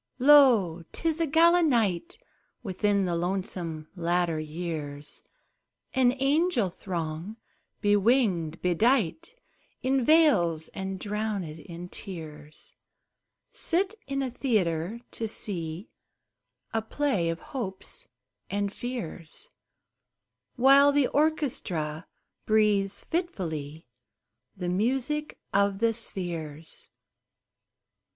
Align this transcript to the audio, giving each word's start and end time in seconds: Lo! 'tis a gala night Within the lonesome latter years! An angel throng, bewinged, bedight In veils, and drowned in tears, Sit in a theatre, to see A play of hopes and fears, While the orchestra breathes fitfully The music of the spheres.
Lo! 0.17 0.81
'tis 0.91 1.19
a 1.21 1.27
gala 1.27 1.61
night 1.61 2.17
Within 2.63 3.05
the 3.05 3.15
lonesome 3.15 3.87
latter 3.95 4.39
years! 4.39 5.21
An 5.93 6.13
angel 6.17 6.71
throng, 6.71 7.37
bewinged, 7.83 8.63
bedight 8.63 9.35
In 9.83 10.03
veils, 10.03 10.69
and 10.69 10.99
drowned 10.99 11.43
in 11.45 11.87
tears, 11.87 12.73
Sit 13.51 13.93
in 14.07 14.23
a 14.23 14.31
theatre, 14.31 15.01
to 15.11 15.27
see 15.27 15.91
A 16.73 16.81
play 16.81 17.29
of 17.29 17.39
hopes 17.53 18.07
and 18.49 18.73
fears, 18.73 19.51
While 20.55 20.91
the 20.91 21.05
orchestra 21.09 22.07
breathes 22.47 23.03
fitfully 23.03 23.85
The 24.57 24.69
music 24.69 25.37
of 25.53 25.77
the 25.77 25.93
spheres. 25.93 26.89